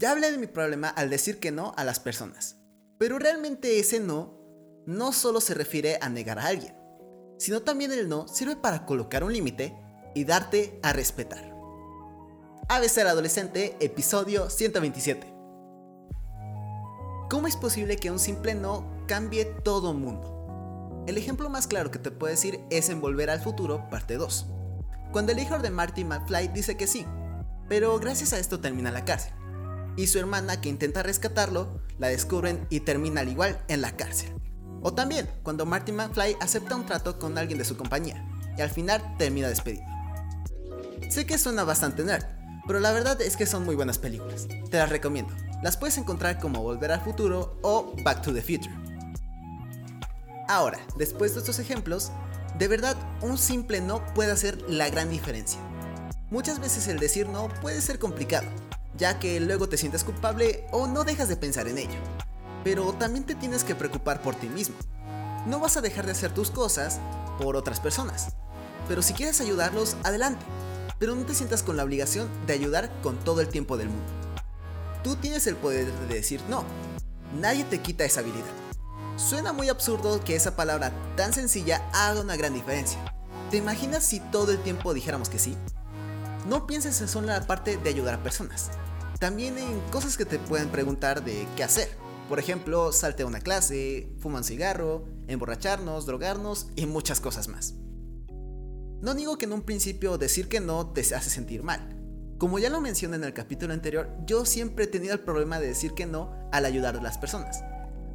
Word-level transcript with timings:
Ya 0.00 0.12
hablé 0.12 0.30
de 0.30 0.38
mi 0.38 0.46
problema 0.46 0.88
al 0.88 1.10
decir 1.10 1.38
que 1.40 1.50
no 1.50 1.74
a 1.76 1.84
las 1.84 2.00
personas, 2.00 2.56
pero 2.96 3.18
realmente 3.18 3.78
ese 3.78 4.00
no 4.00 4.40
no 4.86 5.12
solo 5.12 5.42
se 5.42 5.52
refiere 5.52 5.98
a 6.00 6.08
negar 6.08 6.38
a 6.38 6.46
alguien, 6.46 6.74
sino 7.38 7.60
también 7.60 7.92
el 7.92 8.08
no 8.08 8.26
sirve 8.26 8.56
para 8.56 8.86
colocar 8.86 9.24
un 9.24 9.34
límite 9.34 9.76
y 10.14 10.24
darte 10.24 10.80
a 10.82 10.94
respetar. 10.94 11.54
ABC 12.70 12.96
el 12.96 13.08
Adolescente, 13.08 13.76
episodio 13.80 14.48
127. 14.48 15.34
¿Cómo 17.28 17.46
es 17.46 17.56
posible 17.56 17.96
que 17.96 18.10
un 18.10 18.18
simple 18.18 18.54
no 18.54 19.04
cambie 19.06 19.44
todo 19.44 19.90
un 19.90 20.00
mundo? 20.00 21.04
El 21.08 21.18
ejemplo 21.18 21.50
más 21.50 21.66
claro 21.66 21.90
que 21.90 21.98
te 21.98 22.10
puedo 22.10 22.30
decir 22.30 22.58
es 22.70 22.88
en 22.88 23.02
Volver 23.02 23.28
al 23.28 23.42
Futuro, 23.42 23.86
parte 23.90 24.14
2. 24.14 24.46
Cuando 25.12 25.32
el 25.32 25.40
hijo 25.40 25.58
de 25.58 25.70
Marty 25.70 26.04
McFly 26.04 26.48
dice 26.48 26.78
que 26.78 26.86
sí, 26.86 27.04
pero 27.68 27.98
gracias 27.98 28.32
a 28.32 28.38
esto 28.38 28.60
termina 28.60 28.90
la 28.90 29.04
cárcel. 29.04 29.34
Y 30.00 30.06
su 30.06 30.18
hermana 30.18 30.62
que 30.62 30.70
intenta 30.70 31.02
rescatarlo, 31.02 31.78
la 31.98 32.08
descubren 32.08 32.66
y 32.70 32.80
termina 32.80 33.20
al 33.20 33.28
igual 33.28 33.62
en 33.68 33.82
la 33.82 33.98
cárcel. 33.98 34.32
O 34.80 34.94
también 34.94 35.28
cuando 35.42 35.66
Marty 35.66 35.92
McFly 35.92 36.38
acepta 36.40 36.74
un 36.74 36.86
trato 36.86 37.18
con 37.18 37.36
alguien 37.36 37.58
de 37.58 37.66
su 37.66 37.76
compañía 37.76 38.26
y 38.56 38.62
al 38.62 38.70
final 38.70 39.02
termina 39.18 39.48
despedido. 39.48 39.84
Sé 41.10 41.26
que 41.26 41.36
suena 41.36 41.64
bastante 41.64 42.02
nerd, 42.02 42.24
pero 42.66 42.80
la 42.80 42.92
verdad 42.92 43.20
es 43.20 43.36
que 43.36 43.44
son 43.44 43.66
muy 43.66 43.76
buenas 43.76 43.98
películas. 43.98 44.48
Te 44.70 44.78
las 44.78 44.88
recomiendo. 44.88 45.34
Las 45.62 45.76
puedes 45.76 45.98
encontrar 45.98 46.38
como 46.38 46.62
Volver 46.62 46.92
al 46.92 47.04
Futuro 47.04 47.58
o 47.60 47.94
Back 48.02 48.22
to 48.22 48.32
the 48.32 48.40
Future. 48.40 48.74
Ahora, 50.48 50.78
después 50.96 51.34
de 51.34 51.40
estos 51.40 51.58
ejemplos, 51.58 52.10
de 52.58 52.68
verdad 52.68 52.96
un 53.20 53.36
simple 53.36 53.82
no 53.82 54.02
puede 54.14 54.32
hacer 54.32 54.62
la 54.62 54.88
gran 54.88 55.10
diferencia. 55.10 55.60
Muchas 56.30 56.58
veces 56.58 56.88
el 56.88 56.98
decir 56.98 57.28
no 57.28 57.48
puede 57.60 57.82
ser 57.82 57.98
complicado, 57.98 58.46
ya 59.00 59.18
que 59.18 59.40
luego 59.40 59.68
te 59.68 59.78
sientes 59.78 60.04
culpable 60.04 60.66
o 60.70 60.86
no 60.86 61.04
dejas 61.04 61.28
de 61.28 61.36
pensar 61.36 61.66
en 61.66 61.78
ello. 61.78 61.98
Pero 62.62 62.92
también 62.92 63.24
te 63.24 63.34
tienes 63.34 63.64
que 63.64 63.74
preocupar 63.74 64.20
por 64.20 64.34
ti 64.34 64.48
mismo. 64.48 64.76
No 65.46 65.58
vas 65.58 65.78
a 65.78 65.80
dejar 65.80 66.04
de 66.04 66.12
hacer 66.12 66.34
tus 66.34 66.50
cosas 66.50 67.00
por 67.38 67.56
otras 67.56 67.80
personas. 67.80 68.34
Pero 68.86 69.00
si 69.00 69.14
quieres 69.14 69.40
ayudarlos, 69.40 69.96
adelante. 70.04 70.44
Pero 70.98 71.16
no 71.16 71.24
te 71.24 71.34
sientas 71.34 71.62
con 71.62 71.78
la 71.78 71.84
obligación 71.84 72.28
de 72.46 72.52
ayudar 72.52 72.92
con 73.02 73.16
todo 73.16 73.40
el 73.40 73.48
tiempo 73.48 73.78
del 73.78 73.88
mundo. 73.88 74.12
Tú 75.02 75.16
tienes 75.16 75.46
el 75.46 75.56
poder 75.56 75.90
de 75.90 76.14
decir 76.14 76.42
no. 76.50 76.62
Nadie 77.40 77.64
te 77.64 77.80
quita 77.80 78.04
esa 78.04 78.20
habilidad. 78.20 78.44
Suena 79.16 79.54
muy 79.54 79.70
absurdo 79.70 80.22
que 80.22 80.36
esa 80.36 80.56
palabra 80.56 80.92
tan 81.16 81.32
sencilla 81.32 81.88
haga 81.94 82.20
una 82.20 82.36
gran 82.36 82.52
diferencia. 82.52 82.98
¿Te 83.50 83.56
imaginas 83.56 84.04
si 84.04 84.20
todo 84.20 84.52
el 84.52 84.62
tiempo 84.62 84.92
dijéramos 84.92 85.30
que 85.30 85.38
sí? 85.38 85.56
No 86.46 86.66
pienses 86.66 87.00
en 87.00 87.08
solo 87.08 87.28
la 87.28 87.46
parte 87.46 87.78
de 87.78 87.88
ayudar 87.88 88.14
a 88.14 88.22
personas. 88.22 88.70
También 89.20 89.58
en 89.58 89.78
cosas 89.90 90.16
que 90.16 90.24
te 90.24 90.38
pueden 90.38 90.70
preguntar 90.70 91.22
de 91.22 91.46
qué 91.54 91.62
hacer. 91.62 91.90
Por 92.30 92.38
ejemplo, 92.38 92.90
salte 92.90 93.22
a 93.22 93.26
una 93.26 93.40
clase, 93.40 94.08
fuma 94.18 94.38
un 94.38 94.44
cigarro, 94.44 95.04
emborracharnos, 95.28 96.06
drogarnos 96.06 96.68
y 96.74 96.86
muchas 96.86 97.20
cosas 97.20 97.46
más. 97.48 97.74
No 99.02 99.12
digo 99.14 99.36
que 99.36 99.44
en 99.44 99.52
un 99.52 99.60
principio 99.60 100.16
decir 100.16 100.48
que 100.48 100.60
no 100.60 100.86
te 100.92 101.02
hace 101.02 101.28
sentir 101.28 101.62
mal, 101.62 102.00
como 102.38 102.58
ya 102.58 102.70
lo 102.70 102.80
mencioné 102.80 103.16
en 103.16 103.24
el 103.24 103.34
capítulo 103.34 103.74
anterior, 103.74 104.08
yo 104.24 104.46
siempre 104.46 104.84
he 104.84 104.88
tenido 104.88 105.12
el 105.12 105.20
problema 105.20 105.60
de 105.60 105.66
decir 105.66 105.92
que 105.92 106.06
no 106.06 106.48
al 106.50 106.64
ayudar 106.64 106.96
a 106.96 107.02
las 107.02 107.18
personas. 107.18 107.62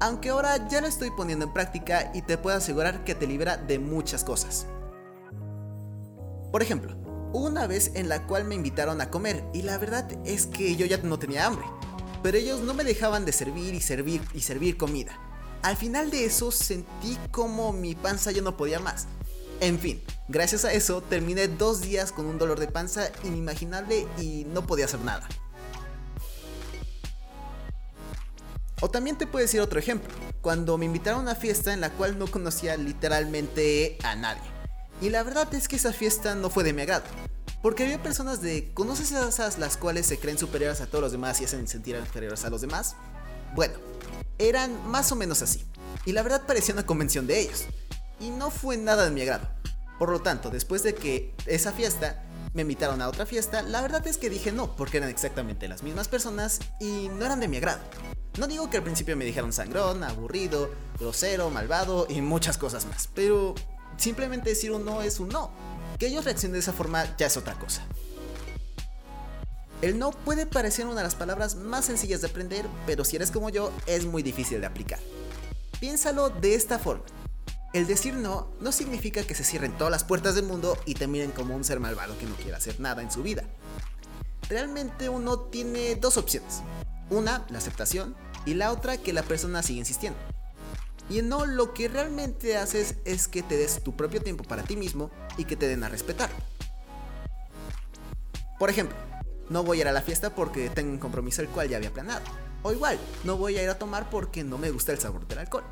Aunque 0.00 0.28
ahora 0.28 0.68
ya 0.68 0.82
lo 0.82 0.86
estoy 0.86 1.10
poniendo 1.16 1.46
en 1.46 1.54
práctica 1.54 2.10
y 2.12 2.20
te 2.20 2.36
puedo 2.36 2.58
asegurar 2.58 3.04
que 3.04 3.14
te 3.14 3.26
libera 3.26 3.56
de 3.56 3.78
muchas 3.78 4.22
cosas. 4.22 4.66
Por 6.52 6.60
ejemplo, 6.60 6.94
una 7.32 7.66
vez 7.66 7.92
en 7.94 8.08
la 8.08 8.26
cual 8.26 8.44
me 8.44 8.54
invitaron 8.54 9.00
a 9.00 9.10
comer 9.10 9.44
y 9.52 9.62
la 9.62 9.78
verdad 9.78 10.10
es 10.24 10.46
que 10.46 10.76
yo 10.76 10.86
ya 10.86 10.98
no 10.98 11.18
tenía 11.18 11.46
hambre, 11.46 11.64
pero 12.22 12.38
ellos 12.38 12.60
no 12.60 12.74
me 12.74 12.84
dejaban 12.84 13.24
de 13.24 13.32
servir 13.32 13.74
y 13.74 13.80
servir 13.80 14.22
y 14.34 14.40
servir 14.40 14.76
comida. 14.76 15.18
Al 15.62 15.76
final 15.76 16.10
de 16.10 16.24
eso 16.24 16.50
sentí 16.50 17.18
como 17.30 17.72
mi 17.72 17.94
panza 17.94 18.30
ya 18.30 18.42
no 18.42 18.56
podía 18.56 18.80
más 18.80 19.06
en 19.60 19.78
fin, 19.78 20.02
gracias 20.28 20.64
a 20.64 20.72
eso 20.72 21.02
terminé 21.02 21.46
dos 21.46 21.82
días 21.82 22.12
con 22.12 22.24
un 22.24 22.38
dolor 22.38 22.58
de 22.58 22.66
panza 22.66 23.10
inimaginable 23.24 24.06
y 24.18 24.46
no 24.46 24.66
podía 24.66 24.86
hacer 24.86 25.00
nada. 25.00 25.28
O 28.80 28.90
también 28.90 29.18
te 29.18 29.26
puedo 29.26 29.42
decir 29.42 29.60
otro 29.60 29.78
ejemplo, 29.78 30.08
cuando 30.40 30.78
me 30.78 30.86
invitaron 30.86 31.20
a 31.20 31.22
una 31.22 31.34
fiesta 31.34 31.74
en 31.74 31.82
la 31.82 31.90
cual 31.90 32.18
no 32.18 32.26
conocía 32.26 32.78
literalmente 32.78 33.98
a 34.02 34.16
nadie. 34.16 34.59
Y 35.00 35.08
la 35.08 35.22
verdad 35.22 35.52
es 35.54 35.66
que 35.66 35.76
esa 35.76 35.92
fiesta 35.92 36.34
no 36.34 36.50
fue 36.50 36.62
de 36.62 36.72
mi 36.72 36.82
agrado, 36.82 37.04
porque 37.62 37.84
había 37.84 38.02
personas 38.02 38.42
de, 38.42 38.72
¿conoces 38.74 39.12
esas 39.12 39.58
las 39.58 39.76
cuales 39.76 40.06
se 40.06 40.18
creen 40.18 40.38
superiores 40.38 40.80
a 40.80 40.86
todos 40.86 41.02
los 41.02 41.12
demás 41.12 41.40
y 41.40 41.44
hacen 41.44 41.66
sentir 41.68 41.96
inferiores 41.96 42.44
a 42.44 42.50
los 42.50 42.60
demás? 42.60 42.96
Bueno, 43.54 43.74
eran 44.38 44.88
más 44.88 45.10
o 45.12 45.16
menos 45.16 45.42
así. 45.42 45.64
Y 46.04 46.12
la 46.12 46.22
verdad 46.22 46.42
parecía 46.46 46.74
una 46.74 46.86
convención 46.86 47.26
de 47.26 47.40
ellos 47.40 47.64
y 48.18 48.30
no 48.30 48.50
fue 48.50 48.76
nada 48.76 49.04
de 49.04 49.10
mi 49.10 49.22
agrado. 49.22 49.48
Por 49.98 50.10
lo 50.10 50.20
tanto, 50.20 50.50
después 50.50 50.82
de 50.82 50.94
que 50.94 51.34
esa 51.46 51.72
fiesta 51.72 52.22
me 52.54 52.62
invitaron 52.62 53.02
a 53.02 53.08
otra 53.08 53.26
fiesta, 53.26 53.62
la 53.62 53.80
verdad 53.82 54.06
es 54.06 54.16
que 54.16 54.30
dije 54.30 54.52
no, 54.52 54.76
porque 54.76 54.96
eran 54.96 55.10
exactamente 55.10 55.68
las 55.68 55.82
mismas 55.82 56.08
personas 56.08 56.60
y 56.80 57.08
no 57.10 57.24
eran 57.24 57.40
de 57.40 57.48
mi 57.48 57.58
agrado. 57.58 57.80
No 58.38 58.46
digo 58.46 58.70
que 58.70 58.78
al 58.78 58.82
principio 58.82 59.16
me 59.16 59.24
dijeron 59.24 59.52
sangrón, 59.52 60.04
aburrido, 60.04 60.70
grosero, 60.98 61.50
malvado 61.50 62.06
y 62.08 62.22
muchas 62.22 62.58
cosas 62.58 62.86
más, 62.86 63.08
pero 63.14 63.54
simplemente 64.00 64.50
decir 64.50 64.72
un 64.72 64.84
no 64.84 65.02
es 65.02 65.20
un 65.20 65.28
no. 65.28 65.50
Que 65.98 66.06
ellos 66.06 66.24
reaccionen 66.24 66.54
de 66.54 66.60
esa 66.60 66.72
forma 66.72 67.16
ya 67.16 67.26
es 67.26 67.36
otra 67.36 67.54
cosa. 67.58 67.82
El 69.82 69.98
no 69.98 70.10
puede 70.10 70.46
parecer 70.46 70.86
una 70.86 70.96
de 70.96 71.02
las 71.02 71.14
palabras 71.14 71.54
más 71.54 71.86
sencillas 71.86 72.20
de 72.20 72.28
aprender, 72.28 72.66
pero 72.86 73.04
si 73.04 73.16
eres 73.16 73.30
como 73.30 73.48
yo, 73.50 73.72
es 73.86 74.04
muy 74.04 74.22
difícil 74.22 74.60
de 74.60 74.66
aplicar. 74.66 74.98
Piénsalo 75.78 76.28
de 76.28 76.54
esta 76.54 76.78
forma. 76.78 77.04
El 77.72 77.86
decir 77.86 78.14
no 78.14 78.48
no 78.60 78.72
significa 78.72 79.22
que 79.22 79.34
se 79.34 79.44
cierren 79.44 79.76
todas 79.78 79.90
las 79.90 80.04
puertas 80.04 80.34
del 80.34 80.44
mundo 80.44 80.76
y 80.86 80.94
te 80.94 81.06
miren 81.06 81.30
como 81.30 81.54
un 81.54 81.64
ser 81.64 81.80
malvado 81.80 82.18
que 82.18 82.26
no 82.26 82.34
quiere 82.34 82.56
hacer 82.56 82.80
nada 82.80 83.00
en 83.00 83.10
su 83.10 83.22
vida. 83.22 83.44
Realmente 84.48 85.08
uno 85.08 85.38
tiene 85.38 85.94
dos 85.94 86.16
opciones. 86.16 86.62
Una, 87.08 87.46
la 87.48 87.58
aceptación, 87.58 88.16
y 88.44 88.54
la 88.54 88.72
otra, 88.72 88.96
que 88.96 89.12
la 89.12 89.22
persona 89.22 89.62
sigue 89.62 89.80
insistiendo. 89.80 90.18
Y 91.10 91.20
no, 91.20 91.44
lo 91.44 91.74
que 91.74 91.88
realmente 91.88 92.56
haces 92.56 92.94
es 93.04 93.28
que 93.28 93.42
te 93.42 93.56
des 93.56 93.82
tu 93.82 93.94
propio 93.94 94.22
tiempo 94.22 94.44
para 94.44 94.62
ti 94.62 94.76
mismo 94.76 95.10
y 95.36 95.44
que 95.44 95.56
te 95.56 95.68
den 95.68 95.84
a 95.84 95.90
respetar. 95.90 96.30
Por 98.58 98.70
ejemplo, 98.70 98.96
no 99.50 99.62
voy 99.62 99.78
a 99.78 99.80
ir 99.82 99.88
a 99.88 99.92
la 99.92 100.02
fiesta 100.02 100.34
porque 100.34 100.70
tengo 100.70 100.92
un 100.92 100.98
compromiso 100.98 101.42
el 101.42 101.48
cual 101.48 101.68
ya 101.68 101.76
había 101.76 101.92
planeado. 101.92 102.22
O 102.62 102.72
igual, 102.72 102.98
no 103.24 103.36
voy 103.36 103.58
a 103.58 103.62
ir 103.62 103.68
a 103.68 103.78
tomar 103.78 104.08
porque 104.08 104.44
no 104.44 104.56
me 104.56 104.70
gusta 104.70 104.92
el 104.92 104.98
sabor 104.98 105.26
del 105.26 105.40
alcohol 105.40 105.64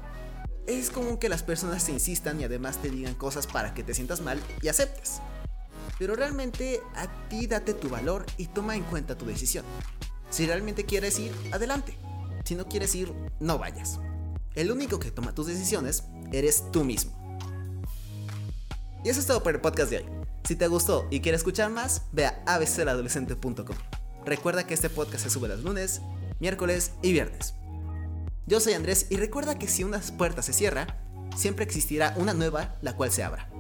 es 0.69 0.91
común 0.91 1.17
que 1.17 1.31
las 1.31 1.43
personas 1.43 1.87
te 1.87 1.93
insistan 1.93 2.41
y 2.41 2.45
además 2.45 2.77
te 2.77 2.91
digan 2.91 3.15
cosas 3.15 3.47
para 3.47 3.73
que 3.73 3.83
te 3.83 3.95
sientas 3.95 4.21
mal 4.21 4.39
y 4.61 4.69
aceptes. 4.69 5.21
Pero 5.99 6.15
realmente 6.15 6.83
a 6.95 7.09
ti 7.29 7.47
date 7.47 7.73
tu 7.73 7.89
valor 7.89 8.27
y 8.37 8.47
toma 8.47 8.77
en 8.77 8.85
cuenta 8.85 9.17
tu 9.17 9.25
decisión. 9.25 9.65
Si 10.31 10.47
realmente 10.47 10.85
quieres 10.85 11.19
ir, 11.19 11.33
adelante. 11.53 11.97
Si 12.45 12.55
no 12.55 12.69
quieres 12.69 12.95
ir, 12.95 13.13
no 13.41 13.59
vayas. 13.59 13.99
El 14.55 14.71
único 14.71 14.99
que 14.99 15.11
toma 15.11 15.35
tus 15.35 15.47
decisiones 15.47 16.05
eres 16.33 16.65
tú 16.73 16.85
mismo. 16.85 17.13
Y 19.05 19.09
eso 19.09 19.21
es 19.21 19.27
todo 19.27 19.43
por 19.43 19.55
el 19.55 19.61
podcast 19.61 19.91
de 19.91 19.99
hoy. 19.99 20.05
Si 20.45 20.57
te 20.57 20.67
gustó 20.67 21.07
y 21.11 21.21
quieres 21.21 21.41
escuchar 21.41 21.71
más, 21.71 22.03
ve 22.13 22.27
a 22.27 22.43
abceladolescente.com. 22.47 23.77
Recuerda 24.25 24.67
que 24.67 24.75
este 24.75 24.91
podcast 24.91 25.25
se 25.25 25.31
sube 25.31 25.49
los 25.49 25.63
lunes, 25.63 26.01
miércoles 26.41 26.93
y 27.03 27.13
viernes. 27.13 27.55
Yo 28.47 28.61
soy 28.61 28.73
Andrés 28.73 29.07
y 29.11 29.17
recuerda 29.17 29.59
que 29.59 29.69
si 29.69 29.85
una 29.85 30.01
puerta 30.01 30.43
se 30.43 30.53
cierra, 30.53 30.87
siempre 31.37 31.65
existirá 31.65 32.15
una 32.17 32.35
nueva 32.35 32.77
la 32.83 32.97
cual 32.97 33.13
se 33.13 33.23
abra. 33.23 33.51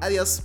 Adiós. 0.00 0.42